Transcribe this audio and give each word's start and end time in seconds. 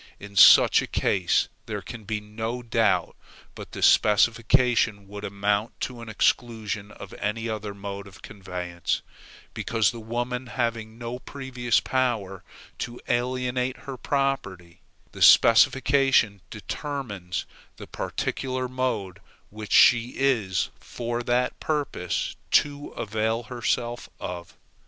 In 0.19 0.35
such 0.35 0.81
a 0.81 0.87
case 0.87 1.47
there 1.67 1.83
can 1.83 2.05
be 2.05 2.19
no 2.19 2.63
doubt 2.63 3.15
but 3.53 3.73
the 3.73 3.83
specification 3.83 5.07
would 5.07 5.23
amount 5.23 5.79
to 5.81 6.01
an 6.01 6.09
exclusion 6.09 6.89
of 6.89 7.13
any 7.19 7.47
other 7.47 7.75
mode 7.75 8.07
of 8.07 8.23
conveyance, 8.23 9.03
because 9.53 9.91
the 9.91 9.99
woman 9.99 10.47
having 10.47 10.97
no 10.97 11.19
previous 11.19 11.79
power 11.79 12.43
to 12.79 12.99
alienate 13.09 13.81
her 13.85 13.95
property, 13.95 14.81
the 15.11 15.21
specification 15.21 16.41
determines 16.49 17.45
the 17.77 17.85
particular 17.85 18.67
mode 18.67 19.19
which 19.51 19.71
she 19.71 20.15
is, 20.17 20.71
for 20.79 21.21
that 21.21 21.59
purpose, 21.59 22.35
to 22.49 22.87
avail 22.93 23.43
herself 23.43 24.09
of. 24.19 24.57